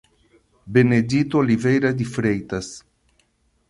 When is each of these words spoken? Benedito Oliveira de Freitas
Benedito 0.65 1.37
Oliveira 1.37 1.93
de 1.93 2.03
Freitas 2.05 2.83